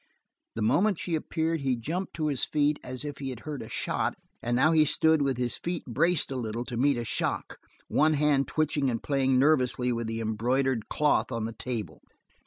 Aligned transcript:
The 0.55 0.63
moment 0.63 0.97
she 0.97 1.13
appeared 1.13 1.59
he 1.61 1.75
jumped 1.75 2.15
to 2.15 2.25
his 2.25 2.43
feet 2.43 2.79
as 2.83 3.05
if 3.05 3.19
he 3.19 3.29
had 3.29 3.41
heard 3.41 3.61
a 3.61 3.69
shot, 3.69 4.15
and 4.41 4.55
now 4.55 4.71
he 4.71 4.83
stood 4.83 5.21
with 5.21 5.37
his 5.37 5.57
feet 5.59 5.85
braced 5.85 6.31
a 6.31 6.35
little 6.35 6.65
to 6.65 6.75
meet 6.75 6.97
a 6.97 7.05
shock, 7.05 7.59
one 7.87 8.13
hand 8.15 8.47
twitching 8.47 8.89
and 8.89 9.03
playing 9.03 9.37
nervously 9.37 9.93
with 9.93 10.07
the 10.07 10.19
embroidered 10.19 10.89
cloth 10.89 11.31
on 11.31 11.45
the 11.45 11.53
table. 11.53 12.01